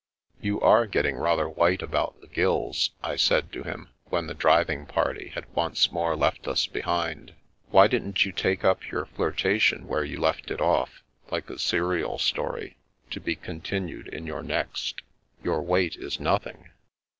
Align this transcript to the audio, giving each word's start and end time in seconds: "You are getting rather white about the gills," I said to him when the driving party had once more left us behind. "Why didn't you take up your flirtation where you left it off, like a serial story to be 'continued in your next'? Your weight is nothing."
"You 0.47 0.59
are 0.61 0.87
getting 0.87 1.15
rather 1.15 1.47
white 1.47 1.83
about 1.83 2.21
the 2.21 2.27
gills," 2.27 2.89
I 3.03 3.17
said 3.17 3.51
to 3.53 3.61
him 3.61 3.89
when 4.05 4.25
the 4.25 4.33
driving 4.33 4.87
party 4.87 5.27
had 5.35 5.45
once 5.53 5.91
more 5.91 6.15
left 6.15 6.47
us 6.47 6.65
behind. 6.65 7.35
"Why 7.69 7.85
didn't 7.85 8.25
you 8.25 8.31
take 8.31 8.63
up 8.65 8.89
your 8.89 9.05
flirtation 9.05 9.85
where 9.87 10.03
you 10.03 10.19
left 10.19 10.49
it 10.49 10.59
off, 10.59 11.03
like 11.29 11.51
a 11.51 11.59
serial 11.59 12.17
story 12.17 12.77
to 13.11 13.19
be 13.19 13.35
'continued 13.35 14.07
in 14.07 14.25
your 14.25 14.41
next'? 14.41 14.95
Your 15.43 15.61
weight 15.61 15.95
is 15.97 16.19
nothing." 16.19 16.71